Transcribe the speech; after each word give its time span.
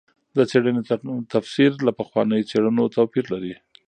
د 0.35 0.37
څېړنې 0.49 0.81
تفسیر 1.33 1.71
له 1.85 1.91
پخوانیو 1.99 2.47
څېړنو 2.49 2.83
توپیر 2.95 3.25
لري. 3.33 3.53